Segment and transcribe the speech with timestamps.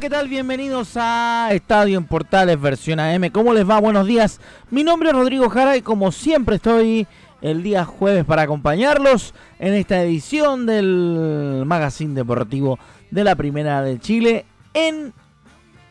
[0.00, 0.28] ¿Qué tal?
[0.28, 3.30] Bienvenidos a Estadio en Portales versión AM.
[3.30, 3.80] ¿Cómo les va?
[3.80, 4.40] Buenos días.
[4.70, 7.08] Mi nombre es Rodrigo Jara y como siempre estoy
[7.42, 12.78] el día jueves para acompañarlos en esta edición del Magazine Deportivo
[13.10, 15.12] de la Primera de Chile en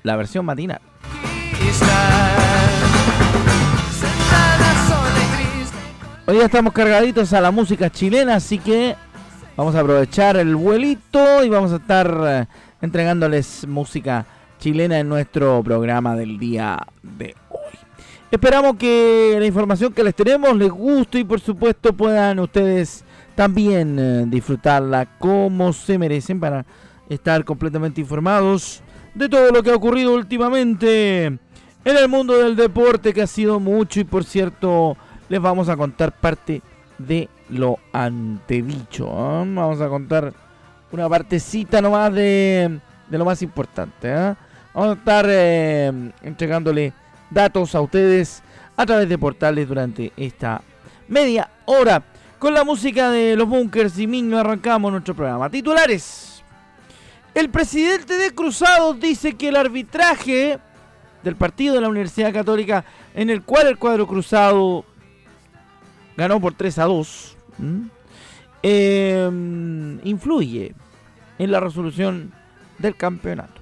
[0.04, 0.80] la versión matinal.
[6.28, 8.96] Hoy día estamos cargaditos a la música chilena, así que
[9.58, 14.26] vamos a aprovechar el vuelito y vamos a estar eh, entregándoles música
[14.60, 17.78] chilena en nuestro programa del día de hoy.
[18.30, 23.04] Esperamos que la información que les tenemos les guste y por supuesto puedan ustedes
[23.36, 26.66] también eh, disfrutarla como se merecen para
[27.08, 28.82] estar completamente informados
[29.14, 31.40] de todo lo que ha ocurrido últimamente en
[31.84, 34.98] el mundo del deporte que ha sido mucho y por cierto
[35.30, 36.62] les vamos a contar parte
[36.98, 39.08] de lo antedicho.
[39.08, 39.46] ¿eh?
[39.56, 40.34] Vamos a contar
[40.92, 44.10] una partecita nomás de, de lo más importante.
[44.10, 44.36] ¿eh?
[44.74, 45.26] Vamos a estar
[46.22, 46.94] entregándole
[47.30, 48.42] datos a ustedes
[48.76, 50.62] a través de portales durante esta
[51.08, 52.04] media hora.
[52.40, 55.50] Con la música de los bunkers y Miño arrancamos nuestro programa.
[55.50, 56.44] Titulares.
[57.34, 60.60] El presidente de Cruzados dice que el arbitraje
[61.24, 62.86] del partido de la Universidad Católica
[63.16, 64.86] en el cual el cuadro cruzado
[66.16, 67.38] ganó por 3 a 2
[68.64, 70.74] em, influye
[71.40, 72.32] en la resolución
[72.78, 73.62] del campeonato.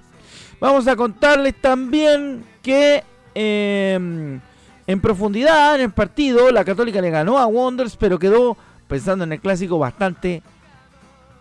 [0.60, 3.02] Vamos a contarles también que
[3.38, 4.40] Em,
[4.86, 6.50] en profundidad en el partido.
[6.50, 8.56] La Católica le ganó a Wonders, pero quedó
[8.88, 10.42] pensando en el clásico bastante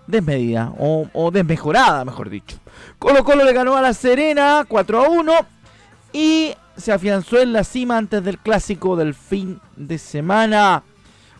[0.06, 2.58] desmedida o, desmejorada, mejor dicho.
[3.00, 5.34] Colo Colo le ganó a la Serena 4 a 1
[6.12, 10.84] y se afianzó en la cima antes del clásico del fin de semana.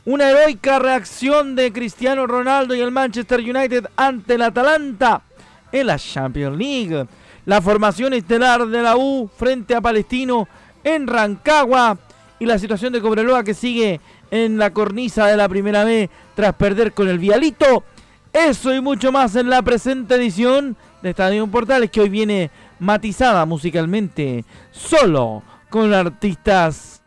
[0.06, 5.24] Una heroica reacción de Cristiano Ronaldo y el Manchester United ante el Atalanta
[5.72, 7.08] en la Champions League
[7.46, 10.48] la formación estelar de la U frente a Palestino
[10.84, 11.98] en Rancagua
[12.38, 14.00] y la situación de Cobreloa que sigue
[14.30, 17.84] en la cornisa de la primera B tras perder con el Vialito.
[18.32, 23.46] Eso y mucho más en la presente edición de Estadio Portales que hoy viene matizada
[23.46, 27.02] musicalmente solo con artistas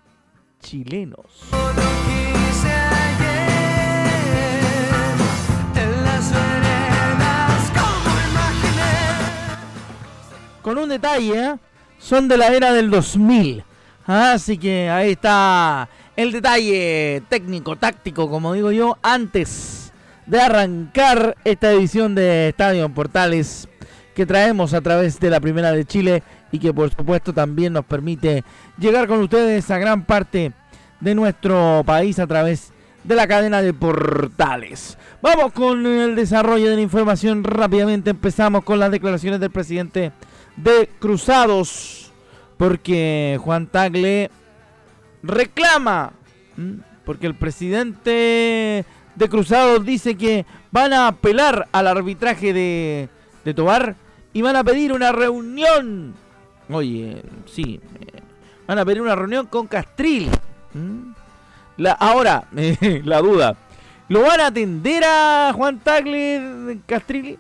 [0.60, 1.48] chilenos.
[10.68, 11.56] Con un detalle, ¿eh?
[11.98, 13.64] son de la era del 2000.
[14.06, 19.94] Así que ahí está el detalle técnico, táctico, como digo yo, antes
[20.26, 23.66] de arrancar esta edición de Estadio en Portales
[24.14, 27.86] que traemos a través de la Primera de Chile y que por supuesto también nos
[27.86, 28.44] permite
[28.78, 30.52] llegar con ustedes a gran parte
[31.00, 32.74] de nuestro país a través
[33.04, 34.98] de la cadena de portales.
[35.22, 38.10] Vamos con el desarrollo de la información rápidamente.
[38.10, 40.12] Empezamos con las declaraciones del presidente
[40.62, 42.12] de Cruzados,
[42.56, 44.30] porque Juan Tagle
[45.22, 46.12] reclama,
[47.04, 53.08] porque el presidente de Cruzados dice que van a apelar al arbitraje de,
[53.44, 53.96] de Tobar
[54.32, 56.14] y van a pedir una reunión.
[56.70, 58.20] Oye, sí, eh,
[58.66, 60.28] van a pedir una reunión con Castril.
[61.76, 62.44] La, ahora,
[63.04, 63.56] la duda.
[64.08, 67.38] ¿Lo van a atender a Juan Tagle Castrilli?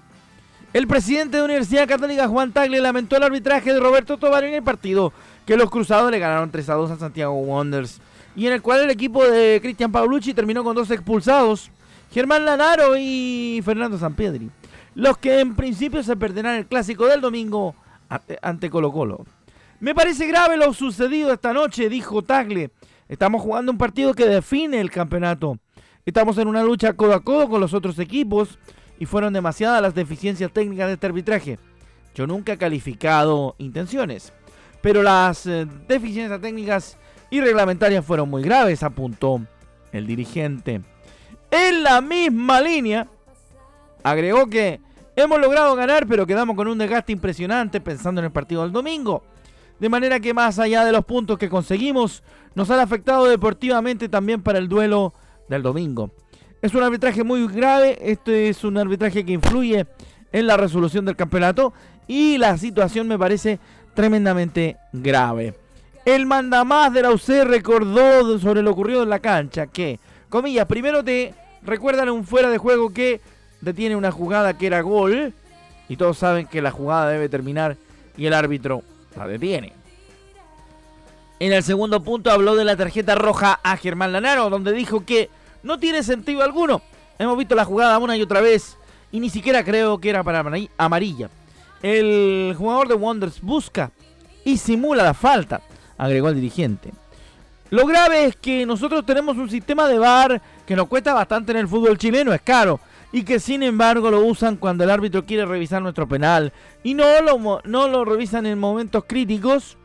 [0.78, 4.62] El presidente de Universidad Católica, Juan Tagle, lamentó el arbitraje de Roberto Tobar en el
[4.62, 5.12] partido
[5.44, 8.00] que los cruzados le ganaron 3 a 2 a Santiago Wonders
[8.36, 11.72] y en el cual el equipo de Cristian Paulucci terminó con dos expulsados,
[12.12, 14.52] Germán Lanaro y Fernando Sanpiedri,
[14.94, 17.74] los que en principio se perderán el clásico del domingo
[18.40, 19.26] ante Colo Colo.
[19.80, 22.70] Me parece grave lo sucedido esta noche, dijo Tagle.
[23.08, 25.58] Estamos jugando un partido que define el campeonato.
[26.06, 28.60] Estamos en una lucha codo a codo con los otros equipos
[28.98, 31.58] y fueron demasiadas las deficiencias técnicas de este arbitraje.
[32.14, 34.32] Yo nunca he calificado intenciones,
[34.80, 36.98] pero las eh, deficiencias técnicas
[37.30, 39.40] y reglamentarias fueron muy graves, apuntó
[39.92, 40.80] el dirigente.
[41.50, 43.06] En la misma línea,
[44.02, 44.80] agregó que
[45.16, 49.22] hemos logrado ganar, pero quedamos con un desgaste impresionante pensando en el partido del domingo.
[49.78, 52.22] De manera que más allá de los puntos que conseguimos,
[52.54, 55.14] nos han afectado deportivamente también para el duelo
[55.48, 56.10] del domingo.
[56.60, 59.86] Es un arbitraje muy grave, este es un arbitraje que influye
[60.32, 61.72] en la resolución del campeonato
[62.08, 63.60] y la situación me parece
[63.94, 65.54] tremendamente grave.
[66.04, 71.04] El mandamás de la UC recordó sobre lo ocurrido en la cancha que, comillas, primero
[71.04, 71.32] te
[71.62, 73.20] recuerdan un fuera de juego que
[73.60, 75.32] detiene una jugada que era gol
[75.88, 77.76] y todos saben que la jugada debe terminar
[78.16, 78.82] y el árbitro
[79.16, 79.74] la detiene.
[81.38, 85.30] En el segundo punto habló de la tarjeta roja a Germán Lanaro, donde dijo que
[85.62, 86.82] no tiene sentido alguno.
[87.18, 88.76] Hemos visto la jugada una y otra vez
[89.10, 90.44] y ni siquiera creo que era para
[90.76, 91.30] amarilla.
[91.82, 93.90] El jugador de Wonders busca
[94.44, 95.60] y simula la falta
[95.98, 96.92] agregó el dirigente.
[97.70, 101.58] Lo grave es que nosotros tenemos un sistema de VAR que nos cuesta bastante en
[101.58, 102.80] el fútbol chileno, es caro,
[103.12, 106.52] y que sin embargo lo usan cuando el árbitro quiere revisar nuestro penal
[106.82, 109.76] y no lo, no lo revisan en momentos críticos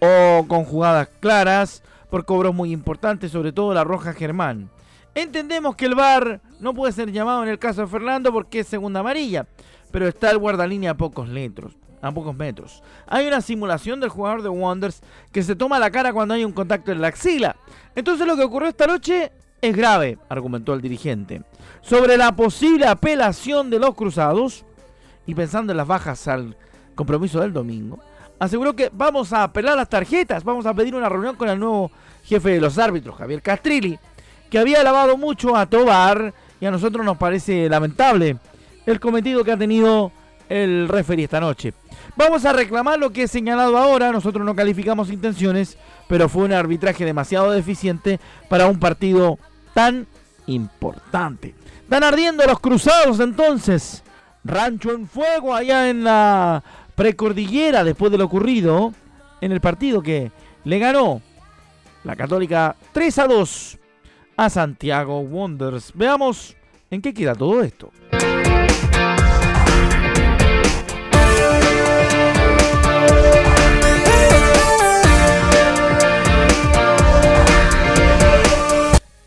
[0.00, 4.70] o con jugadas claras por cobros muy importantes, sobre todo la roja Germán.
[5.14, 8.66] Entendemos que el VAR no puede ser llamado en el caso de Fernando porque es
[8.66, 9.46] segunda amarilla,
[9.90, 12.82] pero está el guardalínea a pocos metros a pocos metros.
[13.06, 15.00] Hay una simulación del jugador de Wonders
[15.32, 17.56] que se toma la cara cuando hay un contacto en la axila.
[17.94, 21.42] Entonces lo que ocurrió esta noche es grave, argumentó el dirigente.
[21.80, 24.64] Sobre la posible apelación de los cruzados,
[25.26, 26.56] y pensando en las bajas al
[26.94, 27.98] compromiso del domingo,
[28.38, 31.90] aseguró que vamos a apelar las tarjetas, vamos a pedir una reunión con el nuevo
[32.24, 33.98] jefe de los árbitros, Javier Castrilli,
[34.50, 38.36] que había alabado mucho a Tobar y a nosotros nos parece lamentable
[38.86, 40.12] el cometido que ha tenido
[40.48, 41.74] el referee esta noche.
[42.16, 44.12] Vamos a reclamar lo que he señalado ahora.
[44.12, 45.76] Nosotros no calificamos intenciones,
[46.08, 49.38] pero fue un arbitraje demasiado deficiente para un partido
[49.74, 50.06] tan
[50.46, 51.54] importante.
[51.82, 54.02] Están ardiendo los cruzados entonces.
[54.44, 56.62] Rancho en fuego allá en la
[56.96, 58.92] precordillera después de lo ocurrido
[59.40, 60.32] en el partido que
[60.64, 61.22] le ganó
[62.02, 63.78] la Católica 3 a 2
[64.36, 65.92] a Santiago Wonders.
[65.94, 66.56] Veamos
[66.90, 67.92] en qué queda todo esto.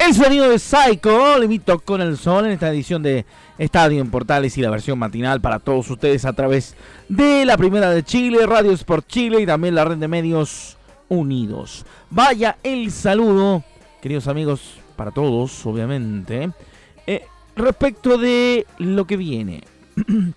[0.09, 3.27] El sonido de Psycho, limito con el sol en esta edición de
[3.59, 6.75] Estadio en Portales y la versión matinal para todos ustedes a través
[7.09, 10.77] de la Primera de Chile, Radio Sport Chile y también la red de medios
[11.09, 11.85] unidos.
[12.09, 13.63] Vaya el saludo,
[14.01, 16.49] queridos amigos, para todos, obviamente,
[17.05, 19.61] eh, respecto de lo que viene.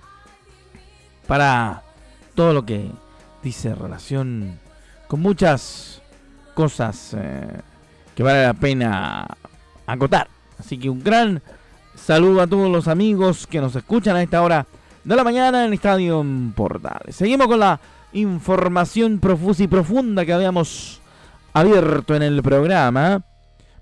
[1.27, 1.83] para
[2.35, 2.91] todo lo que
[3.43, 4.59] dice relación
[5.09, 6.03] con muchas
[6.53, 7.63] cosas eh,
[8.15, 9.27] que vale la pena
[9.87, 10.29] acotar.
[10.58, 11.43] Así que un gran
[11.94, 14.67] saludo a todos los amigos que nos escuchan a esta hora
[15.05, 16.25] de la mañana en Estadio
[16.55, 17.17] Portales.
[17.17, 17.81] Seguimos con la
[18.12, 21.00] información profusa y profunda que habíamos
[21.52, 23.25] abierto en el programa.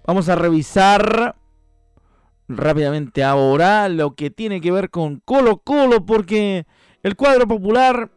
[0.07, 1.37] Vamos a revisar
[2.49, 6.67] rápidamente ahora lo que tiene que ver con Colo Colo porque
[7.03, 8.11] el cuadro popular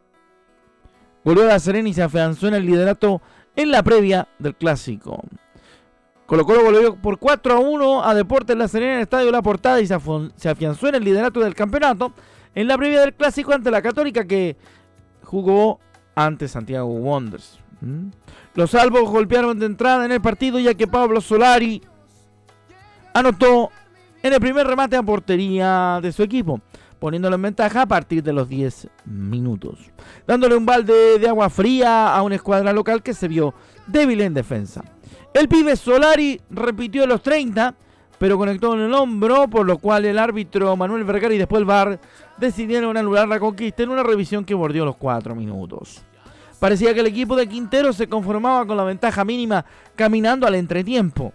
[1.24, 3.22] volvió a la Serena y se afianzó en el liderato
[3.56, 5.24] en la previa del clásico.
[6.26, 9.42] Colo Colo volvió por 4 a 1 a Deportes La Serena en el Estadio La
[9.42, 12.14] Portada y se afianzó en el liderato del campeonato
[12.56, 14.56] en la previa del clásico ante la Católica que
[15.24, 15.80] jugó
[16.16, 17.60] ante Santiago Wonders.
[17.82, 18.10] ¿Mm?
[18.56, 21.82] Los salvos golpearon de entrada en el partido ya que Pablo Solari
[23.14, 23.72] anotó
[24.22, 26.62] en el primer remate a portería de su equipo,
[27.00, 29.92] poniéndolo en ventaja a partir de los 10 minutos,
[30.26, 33.54] dándole un balde de agua fría a una escuadra local que se vio
[33.88, 34.84] débil en defensa.
[35.34, 37.74] El pibe Solari repitió los 30,
[38.20, 41.66] pero conectó en el hombro, por lo cual el árbitro Manuel Vergara y después el
[41.66, 42.00] VAR
[42.38, 46.04] decidieron anular la conquista en una revisión que bordeó los 4 minutos.
[46.60, 49.66] Parecía que el equipo de Quintero se conformaba con la ventaja mínima
[49.96, 51.34] caminando al entretiempo.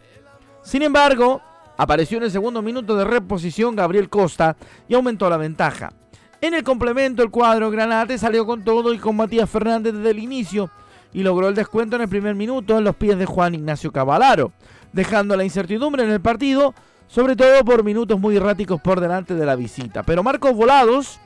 [0.63, 1.43] Sin embargo,
[1.77, 4.57] apareció en el segundo minuto de reposición Gabriel Costa
[4.89, 5.93] y aumentó la ventaja.
[6.41, 10.21] En el complemento, el cuadro Granate salió con todo y con Matías Fernández desde el
[10.21, 10.71] inicio,
[11.13, 14.53] y logró el descuento en el primer minuto en los pies de Juan Ignacio Cavalaro,
[14.93, 16.75] dejando la incertidumbre en el partido,
[17.07, 20.03] sobre todo por minutos muy erráticos por delante de la visita.
[20.03, 21.21] Pero Marcos Volados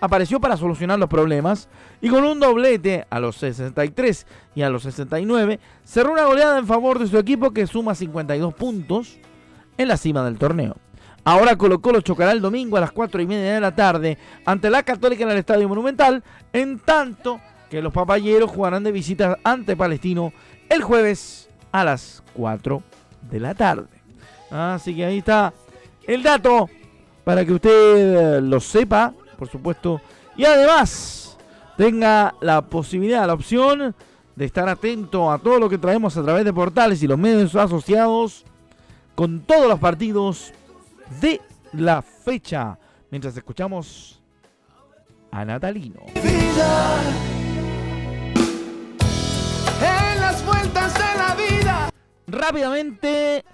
[0.00, 1.68] apareció para solucionar los problemas
[2.00, 6.66] y con un doblete a los 63 y a los 69 cerró una goleada en
[6.66, 9.18] favor de su equipo que suma 52 puntos
[9.76, 10.76] en la cima del torneo.
[11.24, 14.70] Ahora Colo Colo chocará el domingo a las 4 y media de la tarde ante
[14.70, 16.22] la Católica en el Estadio Monumental,
[16.52, 20.32] en tanto que los papayeros jugarán de visita ante Palestino
[20.68, 22.82] el jueves a las 4
[23.30, 23.88] de la tarde.
[24.50, 25.52] Así que ahí está
[26.06, 26.68] el dato
[27.24, 30.00] para que usted lo sepa, por supuesto,
[30.36, 31.36] y además
[31.76, 33.94] tenga la posibilidad, la opción
[34.34, 37.54] de estar atento a todo lo que traemos a través de portales y los medios
[37.54, 38.44] asociados
[39.14, 40.52] con todos los partidos
[41.20, 41.40] de
[41.72, 42.78] la fecha.
[43.10, 44.20] Mientras escuchamos
[45.30, 46.00] a Natalino.
[46.14, 47.37] En
[52.28, 53.44] rápidamente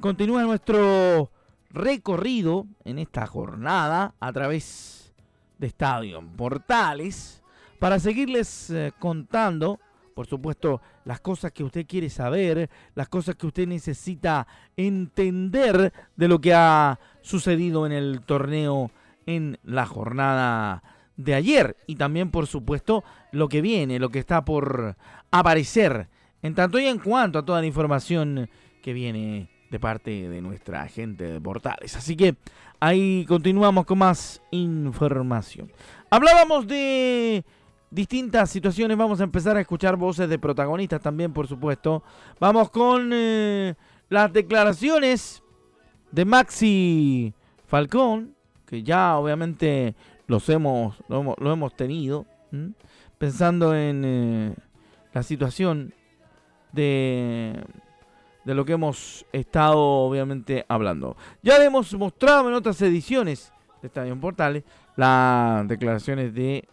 [0.00, 1.30] continúa nuestro
[1.70, 5.14] recorrido en esta jornada a través
[5.58, 7.42] de Estadio Portales
[7.78, 9.78] para seguirles eh, contando,
[10.14, 16.28] por supuesto, las cosas que usted quiere saber, las cosas que usted necesita entender de
[16.28, 18.90] lo que ha sucedido en el torneo
[19.26, 20.82] en la jornada
[21.16, 24.96] de ayer y también por supuesto lo que viene, lo que está por
[25.30, 26.08] aparecer
[26.42, 28.48] en tanto y en cuanto a toda la información
[28.82, 31.96] que viene de parte de nuestra gente de Portales.
[31.96, 32.36] Así que
[32.78, 35.72] ahí continuamos con más información.
[36.10, 37.42] Hablábamos de
[37.90, 42.02] distintas situaciones, vamos a empezar a escuchar voces de protagonistas también, por supuesto.
[42.38, 43.74] Vamos con eh,
[44.08, 45.42] las declaraciones
[46.10, 47.32] de Maxi
[47.66, 48.34] Falcón,
[48.66, 49.94] que ya obviamente
[50.26, 52.26] los hemos, lo, hemos, tenido,
[53.16, 54.54] pensando en eh,
[55.14, 55.94] la situación
[56.72, 57.64] de,
[58.44, 61.16] de lo que hemos estado obviamente hablando.
[61.42, 64.64] Ya le hemos mostrado en otras ediciones de Estadio Portales
[64.96, 66.68] las declaraciones de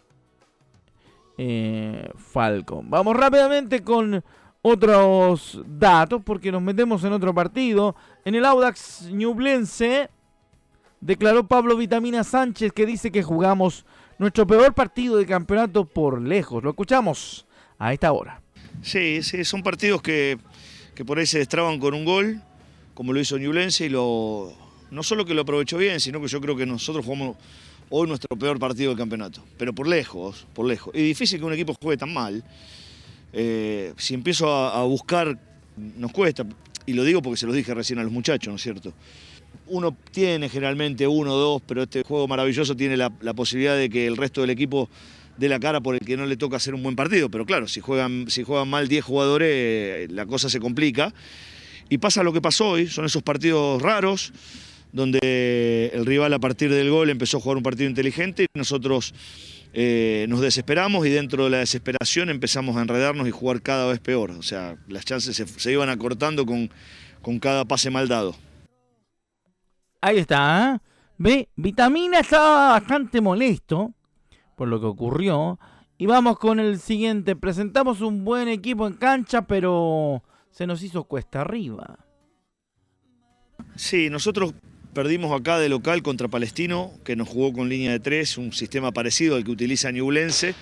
[1.38, 2.90] eh, Falcon.
[2.90, 4.22] Vamos rápidamente con
[4.62, 7.96] otros datos porque nos metemos en otro partido.
[8.24, 10.10] En el Audax Ñublense
[11.00, 13.86] declaró Pablo Vitamina Sánchez que dice que jugamos
[14.18, 16.62] nuestro peor partido de campeonato por lejos.
[16.62, 17.46] Lo escuchamos
[17.78, 18.42] a esta hora.
[18.82, 20.38] Sí, sí, son partidos que,
[21.06, 22.42] por ahí se destraban con un gol,
[22.94, 24.52] como lo hizo Ñublense, y lo,
[24.90, 27.36] no solo que lo aprovechó bien, sino que yo creo que nosotros jugamos
[27.90, 30.94] hoy nuestro peor partido del campeonato, pero por lejos, por lejos.
[30.94, 32.42] Y difícil que un equipo juegue tan mal.
[33.32, 35.38] Eh, si empiezo a, buscar,
[35.76, 36.46] nos cuesta,
[36.86, 38.92] y lo digo porque se los dije recién a los muchachos, ¿no es cierto?
[39.66, 44.06] Uno tiene generalmente uno o dos, pero este juego maravilloso tiene la, posibilidad de que
[44.06, 44.88] el resto del equipo
[45.40, 47.30] dé la cara por el que no le toca hacer un buen partido.
[47.30, 51.12] Pero claro, si juegan, si juegan mal 10 jugadores, eh, la cosa se complica.
[51.88, 54.32] Y pasa lo que pasó hoy, son esos partidos raros,
[54.92, 59.12] donde el rival a partir del gol empezó a jugar un partido inteligente y nosotros
[59.72, 63.98] eh, nos desesperamos y dentro de la desesperación empezamos a enredarnos y jugar cada vez
[63.98, 64.30] peor.
[64.32, 66.70] O sea, las chances se, iban acortando con,
[67.22, 68.36] con cada pase mal dado.
[70.00, 70.90] Ahí está, ¿eh?
[71.18, 73.92] Ve, Vitamina estaba bastante molesto
[74.60, 75.58] por lo que ocurrió.
[75.96, 77.34] Y vamos con el siguiente.
[77.34, 81.98] Presentamos un buen equipo en cancha, pero se nos hizo cuesta arriba.
[83.74, 84.52] Sí, nosotros
[84.92, 88.92] perdimos acá de local contra Palestino, que nos jugó con línea de tres, un sistema
[88.92, 90.54] parecido al que utiliza Ñublense,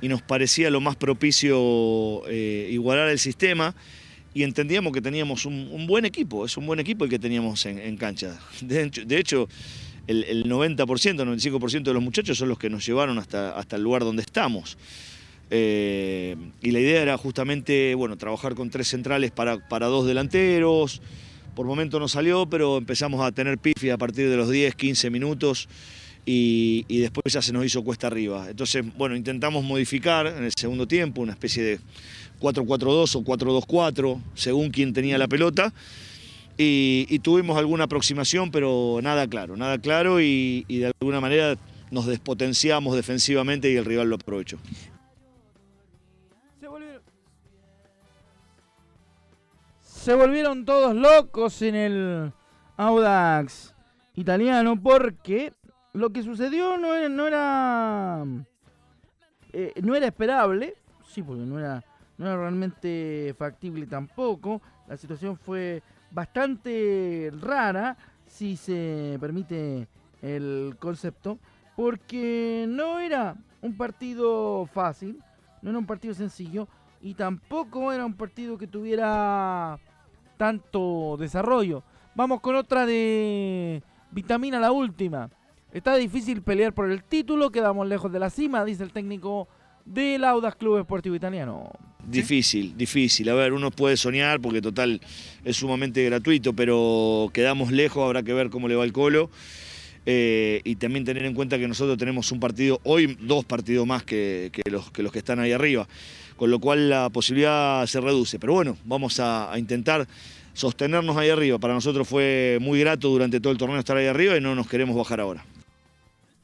[0.00, 3.74] y nos parecía lo más propicio eh, igualar el sistema
[4.34, 7.96] y entendíamos que teníamos un, buen equipo, es un buen equipo el que teníamos en,
[7.96, 8.38] cancha.
[8.60, 9.48] De, hecho,
[10.06, 14.02] el, 90%, 95% de los muchachos son los que nos llevaron hasta, hasta el lugar
[14.02, 14.76] donde estamos.
[15.50, 21.02] Eh, y la idea era justamente bueno, trabajar con tres centrales para, para dos delanteros.
[21.54, 25.10] Por momento no salió, pero empezamos a tener pifi a partir de los 10, 15
[25.10, 25.68] minutos
[26.24, 28.46] y, y después ya se nos hizo cuesta arriba.
[28.48, 31.80] Entonces, bueno, intentamos modificar en el segundo tiempo una especie de
[32.40, 35.72] 4-4-2 o 4-2-4, según quien tenía la pelota.
[36.64, 41.56] Y, tuvimos alguna aproximación, pero nada claro, nada claro y, de alguna manera
[41.90, 44.58] nos despotenciamos defensivamente y el rival lo aprovechó.
[49.80, 52.32] Se volvieron, todos locos en el
[52.76, 53.74] Audax
[54.16, 55.52] italiano porque
[55.92, 58.24] lo que sucedió no era, no era,
[59.52, 60.74] eh, no era esperable,
[61.08, 61.84] sí, porque no era
[62.22, 64.62] no era realmente factible tampoco.
[64.88, 69.88] La situación fue bastante rara, si se permite
[70.20, 71.38] el concepto,
[71.76, 75.18] porque no era un partido fácil,
[75.62, 76.68] no era un partido sencillo
[77.00, 79.78] y tampoco era un partido que tuviera
[80.36, 81.82] tanto desarrollo.
[82.14, 85.30] Vamos con otra de Vitamina, la última.
[85.72, 89.48] Está difícil pelear por el título, quedamos lejos de la cima, dice el técnico
[89.84, 91.70] del Audax Club Esportivo Italiano.
[92.06, 93.28] Difícil, difícil.
[93.28, 95.00] A ver, uno puede soñar porque total
[95.44, 99.30] es sumamente gratuito, pero quedamos lejos, habrá que ver cómo le va el colo.
[100.04, 104.02] Eh, y también tener en cuenta que nosotros tenemos un partido, hoy dos partidos más
[104.02, 105.86] que, los, que los que están ahí arriba,
[106.36, 108.40] con lo cual la posibilidad se reduce.
[108.40, 110.08] Pero bueno, vamos a, intentar
[110.54, 111.58] sostenernos ahí arriba.
[111.58, 114.66] Para nosotros fue muy grato durante todo el torneo estar ahí arriba y no nos
[114.66, 115.44] queremos bajar ahora.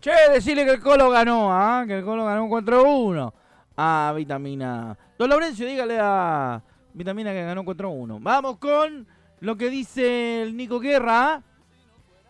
[0.00, 1.84] Che, decirle que el Colo ganó, ¿ah?
[1.84, 3.32] que el Colo ganó 4-1
[3.80, 4.99] a Vitamina.
[5.16, 6.61] Don Laurencio, dígale a
[6.92, 8.18] Vitamina que ganó 4-1.
[8.20, 9.06] Vamos con
[9.38, 11.44] lo que dice el Nico Guerra.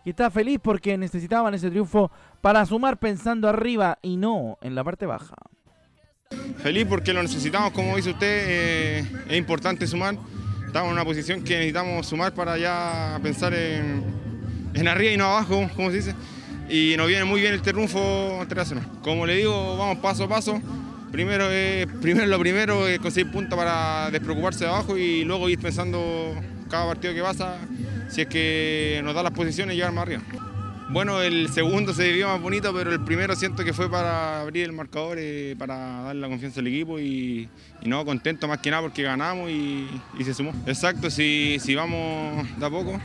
[0.05, 4.83] Y está feliz porque necesitaban ese triunfo para sumar pensando arriba y no en la
[4.83, 5.35] parte baja.
[6.57, 10.15] Feliz porque lo necesitamos, como dice usted, eh, es importante sumar.
[10.67, 14.03] estamos en una posición que necesitamos sumar para ya pensar en,
[14.75, 16.15] en arriba y no abajo, como se dice.
[16.69, 18.87] Y nos viene muy bien el triunfo ante Arsenal.
[19.01, 20.61] Como le digo, vamos paso a paso.
[21.11, 25.59] Primero, es, primero lo primero es conseguir puntos para despreocuparse de abajo y luego ir
[25.59, 26.35] pensando
[26.69, 27.57] cada partido que pasa
[28.09, 30.21] si es que nos da las posiciones llegar más arriba.
[30.91, 34.63] Bueno, el segundo se vivió más bonito, pero el primero siento que fue para abrir
[34.63, 37.47] el marcador, y para darle la confianza al equipo y,
[37.85, 39.87] no, contento más que nada porque ganamos y,
[40.23, 40.51] se sumó.
[40.65, 42.99] Exacto, si, si vamos de poco.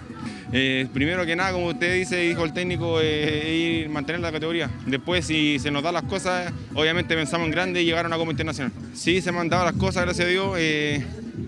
[0.50, 4.70] Eh, primero que nada, como usted dice, dijo el técnico, eh, ir mantener la categoría.
[4.86, 8.16] Después, si se nos dan las cosas, obviamente pensamos en grande y llegar a una
[8.16, 8.72] Copa Internacional.
[8.94, 10.56] Sí, se me han dado las cosas, gracias a Dios.
[10.58, 11.04] Eh,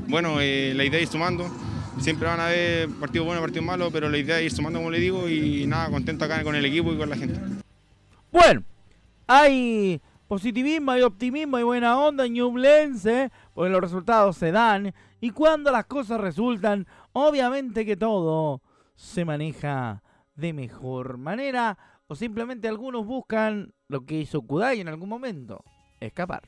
[0.06, 1.50] bueno, eh, la idea es ir sumando
[1.98, 4.90] siempre van a haber partidos buenos, partidos malos, pero la idea es ir sumando, como
[4.90, 7.38] le digo, y nada, contento acá con el equipo y con la gente.
[8.30, 8.62] Bueno,
[9.26, 15.30] hay positivismo, hay optimismo, hay buena onda en Ñublense, porque los resultados se dan, y
[15.30, 18.60] cuando las cosas resultan, obviamente que todo
[18.94, 20.02] se maneja
[20.34, 25.64] de mejor manera, o simplemente algunos buscan lo que hizo Kudai en algún momento,
[26.00, 26.42] escapar.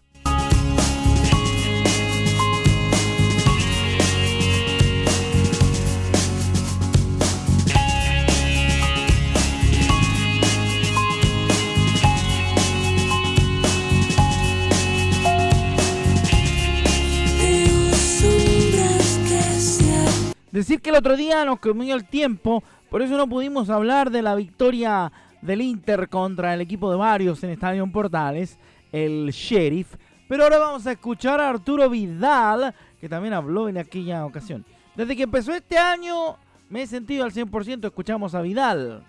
[20.59, 24.23] Decir que el otro día nos comió el tiempo, por eso no pudimos hablar de
[24.23, 28.59] la victoria del Inter contra el equipo de varios en Estadio Portales,
[28.91, 29.95] el Sheriff.
[30.29, 34.65] Pero ahora vamos a escuchar a Arturo Vidal, que también habló en aquella ocasión.
[34.97, 36.39] Desde que empezó este año
[36.69, 39.05] me he sentido al 100%, escuchamos a Vidal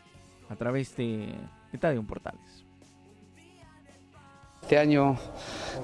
[0.51, 1.33] a través de
[1.73, 2.63] Estadio Portales.
[4.61, 5.17] Este año,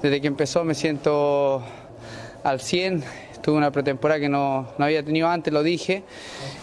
[0.00, 1.60] desde que empezó, me siento
[2.44, 3.02] al 100
[3.46, 6.02] Tuve una pretemporada que no, había tenido antes, lo dije,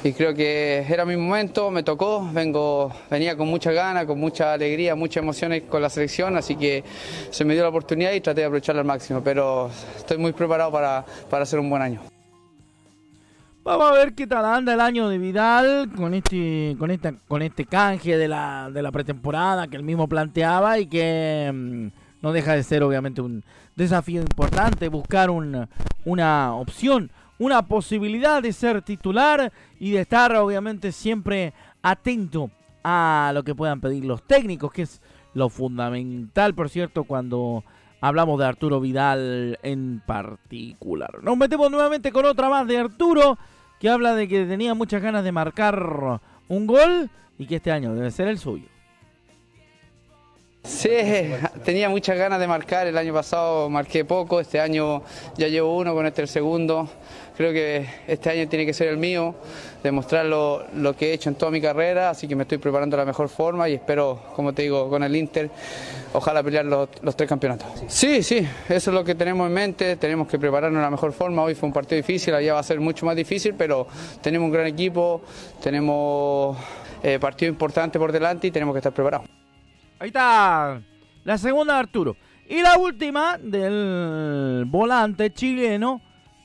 [0.03, 4.51] y creo que era mi momento, me tocó, vengo, venía con mucha ganas, con mucha
[4.51, 6.84] alegría, muchas emociones con la selección, así que
[7.29, 10.73] se me dio la oportunidad y traté de aprovecharla al máximo, pero estoy muy preparado
[10.73, 11.05] para,
[11.41, 12.01] hacer un buen año.
[13.63, 17.41] Vamos a ver qué tal anda el año de Vidal con este, con esta, con
[17.43, 22.31] este canje de la, de la pretemporada que él mismo planteaba y que mm, no
[22.31, 23.43] deja de ser obviamente un
[23.75, 31.53] desafío importante, buscar una opción, una posibilidad de ser titular y de estar obviamente siempre
[31.81, 32.49] atento
[32.83, 35.01] a lo que puedan pedir los técnicos, que es
[35.33, 37.63] lo fundamental, por cierto, cuando
[37.99, 41.23] hablamos de Arturo Vidal en particular.
[41.23, 43.38] Nos metemos nuevamente con otra más de Arturo,
[43.79, 47.93] que habla de que tenía muchas ganas de marcar un gol y que este año
[47.93, 48.72] debe ser el suyo.
[50.63, 50.89] Sí,
[51.65, 55.04] tenía muchas ganas de marcar, el año pasado marqué poco, este año
[55.38, 56.88] ya llevo uno, con este el segundo.
[57.36, 59.34] Creo que este año tiene que ser el mío,
[59.82, 63.02] demostrar lo, que he hecho en toda mi carrera, así que me estoy preparando de
[63.02, 65.49] la mejor forma y espero, como te digo, con el Inter,
[66.13, 67.67] ojalá pelear los, tres campeonatos.
[67.88, 71.12] Sí, sí, eso es lo que tenemos en mente, tenemos que prepararnos de la mejor
[71.12, 73.88] forma, hoy fue un partido difícil, allá va a ser mucho más difícil, pero
[74.21, 75.21] tenemos un gran equipo,
[75.62, 76.56] tenemos
[77.02, 79.42] eh, partido importante por delante y tenemos que estar preparados.
[80.03, 80.81] Ahí está
[81.23, 82.17] la segunda de Arturo.
[82.49, 86.01] Y la última del volante chileno,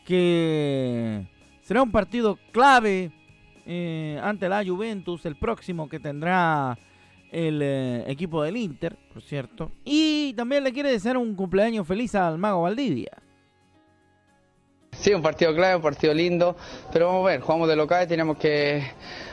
[0.06, 1.26] que
[1.62, 3.10] será un partido clave
[3.66, 6.78] eh, ante la Juventus, el próximo que tendrá
[7.32, 9.72] el eh, equipo del Inter, por cierto.
[9.84, 13.10] Y también le quiere desear un cumpleaños feliz al Mago Valdivia.
[14.92, 16.56] Sí, un partido clave, un partido lindo,
[16.92, 18.84] pero vamos a ver, jugamos de local tenemos que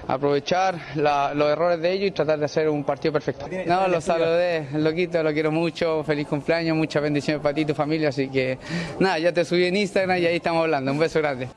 [0.08, 3.48] aprovechar los errores de ellos y tratar de hacer un partido perfecto.
[3.65, 7.74] No, lo saludé, loquito, lo quiero mucho, feliz cumpleaños, muchas bendiciones para ti y tu
[7.74, 8.58] familia, así que
[9.00, 11.50] nada, ya te subí en Instagram y ahí estamos hablando, un beso grande.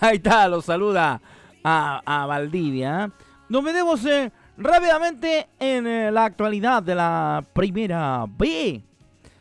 [0.00, 1.20] Ahí está, lo saluda
[1.64, 3.10] a, Valdivia.
[3.48, 8.82] Nos metemos eh, rápidamente en eh, la actualidad de la primera B.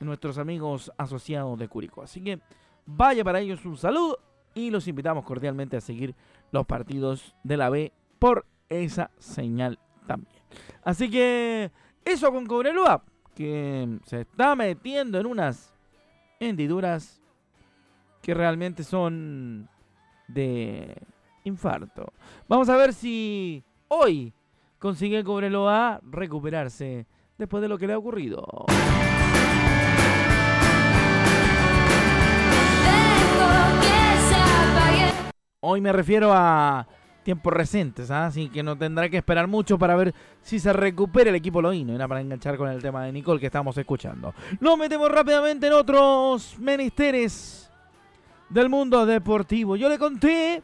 [0.00, 2.02] nuestros amigos asociados de Curicó.
[2.02, 2.40] Así que
[2.86, 4.18] vaya para ellos un saludo
[4.54, 6.14] y los invitamos cordialmente a seguir
[6.50, 10.39] los partidos de la B por esa señal también.
[10.82, 11.70] Así que
[12.04, 15.72] eso con Cobreloa, que se está metiendo en unas
[16.38, 17.20] hendiduras
[18.22, 19.68] que realmente son
[20.28, 20.96] de
[21.44, 22.12] infarto.
[22.48, 24.32] Vamos a ver si hoy
[24.78, 27.06] consigue Cobreloa recuperarse
[27.38, 28.46] después de lo que le ha ocurrido.
[35.62, 36.88] Hoy me refiero a
[37.22, 38.26] tiempos recientes, ¿ah?
[38.26, 41.94] así que no tendrá que esperar mucho para ver si se recupera el equipo loíno.
[41.94, 44.34] Era para enganchar con el tema de Nicole que estamos escuchando.
[44.60, 47.70] Nos metemos rápidamente en otros menesteres
[48.48, 49.76] del mundo deportivo.
[49.76, 50.62] Yo le conté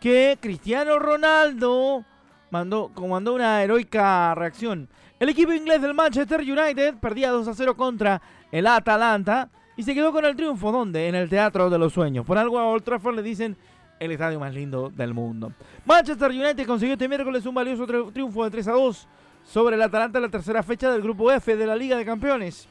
[0.00, 2.04] que Cristiano Ronaldo
[2.50, 4.88] mandó, comandó una heroica reacción.
[5.18, 9.94] El equipo inglés del Manchester United perdía 2 a 0 contra el Atalanta y se
[9.94, 11.08] quedó con el triunfo, ¿dónde?
[11.08, 12.24] En el Teatro de los Sueños.
[12.24, 13.56] Por algo a Old Trafford le dicen
[14.00, 15.52] el estadio más lindo del mundo.
[15.84, 19.08] Manchester United consiguió este miércoles un valioso triunfo de 3 a 2
[19.44, 22.66] sobre el Atalanta en la tercera fecha del Grupo F de la Liga de Campeones.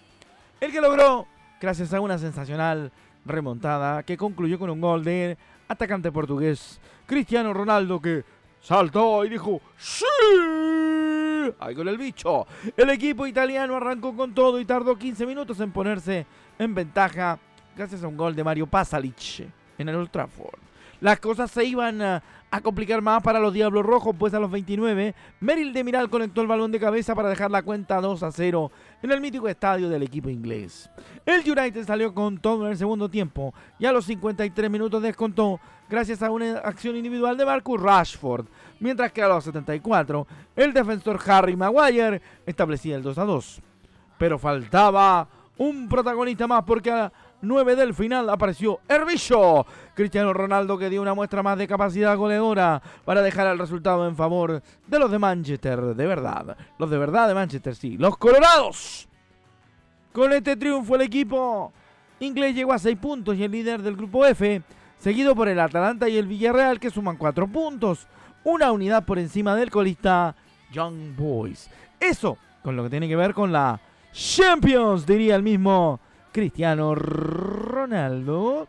[0.60, 1.28] El que logró,
[1.62, 2.92] gracias a una sensacional
[3.26, 5.38] remontada que concluyó con un gol de
[5.68, 8.24] atacante portugués Cristiano Ronaldo que
[8.60, 10.06] saltó y dijo ¡Sí!
[11.60, 12.48] ¡Ay con el bicho!
[12.76, 16.26] El equipo italiano arrancó con todo y tardó 15 minutos en ponerse
[16.58, 17.38] en ventaja
[17.78, 20.10] gracias a un gol de Mario Pasalic en el Old.
[21.02, 22.22] Las cosas se iban a,
[22.62, 26.48] complicar más para los Diablos Rojos, pues a los 29, Merrill de Miral conectó el
[26.48, 28.72] balón de cabeza para dejar la cuenta 2 a 0
[29.04, 30.90] en el mítico estadio del equipo inglés.
[31.26, 35.60] El United salió con todo en el segundo tiempo y a los 53 minutos descontó
[35.90, 38.48] gracias a una acción individual de Marcus Rashford,
[38.80, 43.62] mientras que a los 74 el defensor Harry Maguire establecía el 2 a 2.
[44.18, 49.66] Pero faltaba un protagonista más porque a 9 del final apareció Herbicho.
[49.94, 54.16] Cristiano Ronaldo que dio una muestra más de capacidad goleadora para dejar el resultado en
[54.16, 56.58] favor de los de Manchester, de verdad.
[56.78, 57.98] Los de verdad de Manchester, sí.
[57.98, 59.08] Los Colorados.
[60.12, 61.72] Con este triunfo el equipo
[62.20, 64.62] inglés llegó a 6 puntos y el líder del grupo F,
[64.98, 68.08] seguido por el Atalanta y el Villarreal que suman 4 puntos.
[68.44, 70.36] Una unidad por encima del colista
[70.72, 71.70] Young Boys.
[72.00, 73.80] Eso con lo que tiene que ver con la
[74.12, 76.00] Champions, diría el mismo
[76.32, 78.68] Cristiano Ronaldo.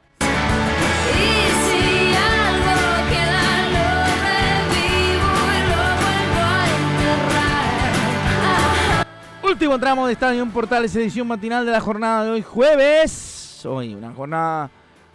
[9.43, 13.65] Último tramo de Estadio en Portales, edición matinal de la jornada de hoy, jueves.
[13.67, 14.71] Hoy una jornada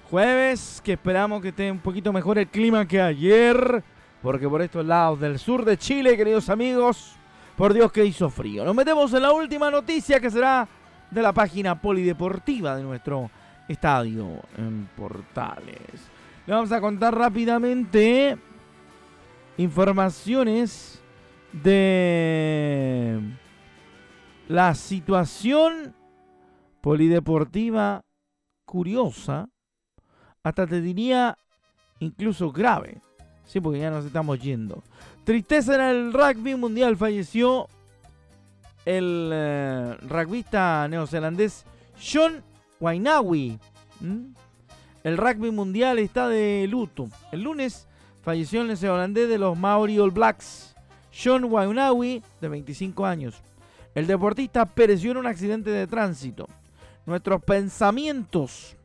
[0.09, 3.83] jueves que esperamos que esté un poquito mejor el clima que ayer.
[4.21, 7.15] Porque por estos lados del sur de Chile, queridos amigos,
[7.55, 8.63] por Dios que hizo frío.
[8.65, 10.67] Nos metemos en la última noticia que será
[11.15, 13.31] de la página polideportiva de nuestro
[13.69, 16.11] estadio en Portales.
[16.45, 18.37] Le vamos a contar rápidamente
[19.57, 21.01] informaciones
[21.53, 23.21] de
[24.49, 25.95] la situación
[26.81, 28.03] polideportiva
[28.65, 29.47] curiosa,
[30.43, 31.37] hasta te diría
[31.99, 33.01] incluso grave.
[33.45, 34.83] Sí, porque ya nos estamos yendo.
[35.23, 36.97] Tristeza en el rugby mundial.
[36.97, 37.69] Falleció
[38.85, 41.65] el uh, rugbyista neozelandés
[41.99, 42.43] John
[42.79, 43.59] Wainawi.
[45.03, 47.09] El rugby mundial está de luto.
[47.31, 47.87] El lunes
[48.21, 50.75] falleció el neozelandés de los Maori All Blacks,
[51.11, 53.41] John Wainawi, de 25 años.
[53.93, 56.47] El deportista pereció en un accidente de tránsito.
[57.05, 58.75] Nuestros pensamientos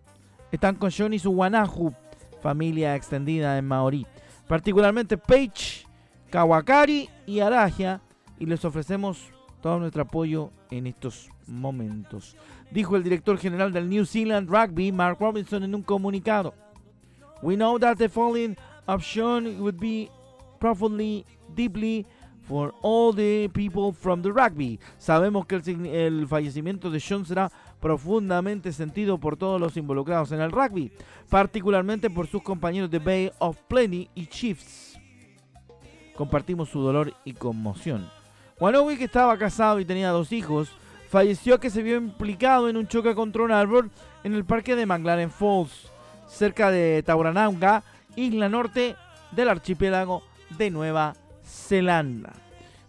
[0.52, 1.94] están con John y su Wanahu,
[2.42, 4.06] familia extendida en Maori.
[4.46, 5.86] Particularmente Paige,
[6.30, 8.00] Kawakari y Arajia.
[8.38, 9.28] Y les ofrecemos
[9.60, 12.36] todo nuestro apoyo en estos momentos.
[12.70, 16.54] Dijo el director general del New Zealand Rugby, Mark Robinson, en un comunicado.
[17.42, 20.10] We know that the falling of Sean would be
[20.58, 22.06] profoundly, deeply
[22.42, 24.78] for all the people from the rugby.
[24.98, 30.50] Sabemos que el, fallecimiento de Sean será profundamente sentido por todos los involucrados en el
[30.50, 30.92] rugby,
[31.28, 34.98] particularmente por sus compañeros de Bay of Plenty y Chiefs.
[36.14, 38.19] Compartimos su dolor y conmoción.
[38.60, 40.68] Wanowi, que estaba casado y tenía dos hijos,
[41.08, 43.90] falleció que se vio implicado en un choque contra un árbol
[44.22, 45.90] en el parque de McLaren Falls,
[46.28, 47.82] cerca de Taurananga,
[48.16, 48.96] isla norte
[49.32, 50.22] del archipiélago
[50.58, 52.32] de Nueva Zelanda.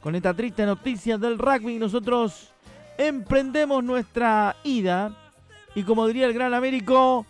[0.01, 2.49] Con esta triste noticia del rugby, nosotros
[2.97, 5.15] emprendemos nuestra ida
[5.73, 7.25] y como diría el gran Américo,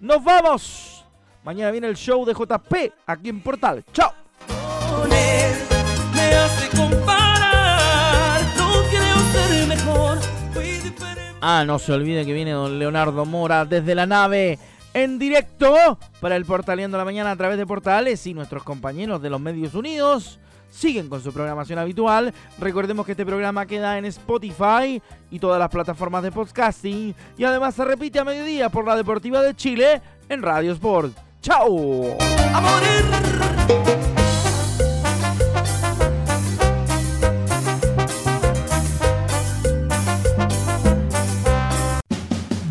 [0.00, 1.04] ¡nos vamos!
[1.44, 2.74] Mañana viene el show de JP
[3.06, 3.84] aquí en Portal.
[3.92, 4.12] ¡Chao!
[11.40, 14.58] Ah, no se olvide que viene don Leonardo Mora desde la nave
[14.94, 19.30] en directo para el Portaleando la Mañana a través de portales y nuestros compañeros de
[19.30, 20.40] los Medios Unidos
[20.70, 22.32] siguen con su programación habitual.
[22.58, 27.74] Recordemos que este programa queda en Spotify y todas las plataformas de podcasting y además
[27.74, 31.16] se repite a mediodía por la Deportiva de Chile en Radio Sport.
[31.42, 32.16] ¡Chao!